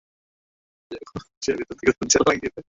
[0.91, 1.05] যেন
[1.43, 2.59] সে ভিতর থেকে দরজা লাগিয়ে দিয়েছে।